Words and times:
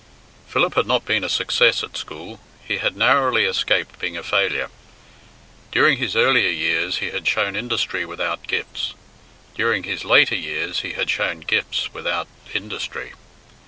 Philip 0.47 0.73
had 0.73 0.87
not 0.87 1.05
been 1.05 1.23
a 1.23 1.29
success 1.29 1.83
at 1.83 1.95
school; 1.95 2.39
he 2.67 2.79
had 2.79 2.97
narrowly 2.97 3.45
escaped 3.45 3.99
being 3.99 4.17
a 4.17 4.23
failure. 4.23 4.71
During 5.71 5.99
his 5.99 6.15
earlier 6.15 6.49
years 6.49 6.97
he 6.97 7.11
had 7.11 7.27
shown 7.27 7.55
industry 7.55 8.03
without 8.03 8.47
gifts; 8.47 8.95
during 9.53 9.83
his 9.83 10.03
later 10.03 10.33
years 10.35 10.79
he 10.79 10.93
had 10.93 11.11
shown 11.11 11.41
gifts 11.41 11.93
without 11.93 12.27
industry. 12.55 13.13